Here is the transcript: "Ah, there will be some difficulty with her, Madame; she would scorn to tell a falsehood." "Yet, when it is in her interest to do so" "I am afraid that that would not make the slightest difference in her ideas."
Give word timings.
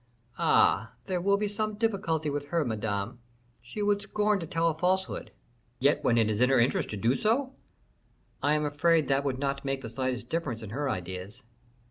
"Ah, 0.39 0.93
there 1.05 1.21
will 1.21 1.37
be 1.37 1.47
some 1.47 1.75
difficulty 1.75 2.27
with 2.27 2.47
her, 2.47 2.65
Madame; 2.65 3.19
she 3.61 3.83
would 3.83 4.01
scorn 4.01 4.39
to 4.39 4.47
tell 4.47 4.67
a 4.67 4.73
falsehood." 4.75 5.29
"Yet, 5.77 6.03
when 6.03 6.17
it 6.17 6.27
is 6.27 6.41
in 6.41 6.49
her 6.49 6.59
interest 6.59 6.89
to 6.89 6.97
do 6.97 7.13
so" 7.13 7.53
"I 8.41 8.55
am 8.55 8.65
afraid 8.65 9.03
that 9.09 9.17
that 9.17 9.23
would 9.25 9.37
not 9.37 9.63
make 9.63 9.81
the 9.81 9.89
slightest 9.89 10.27
difference 10.27 10.63
in 10.63 10.71
her 10.71 10.89
ideas." 10.89 11.43